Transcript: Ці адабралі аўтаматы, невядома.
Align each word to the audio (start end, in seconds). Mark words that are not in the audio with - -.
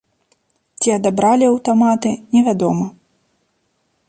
Ці 0.85 0.89
адабралі 0.97 1.43
аўтаматы, 1.51 2.09
невядома. 2.37 2.85